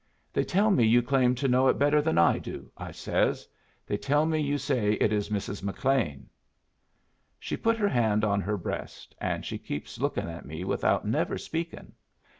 [0.33, 3.47] 'They tell me you claim to know it better than I do,' I says.
[3.85, 5.61] 'They tell me you say it is Mrs.
[5.61, 6.27] McLean.'
[7.37, 11.37] She put her hand on her breast, and she keeps lookin' at me without never
[11.37, 11.91] speaking.